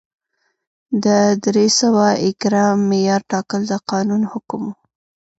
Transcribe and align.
د 1.03 1.05
درې 1.43 1.67
سوه 1.79 2.05
ایکره 2.25 2.65
معیار 2.89 3.21
ټاکل 3.31 3.61
د 3.71 3.73
قانون 3.89 4.21
حکم 4.31 4.61
و. 4.69 4.73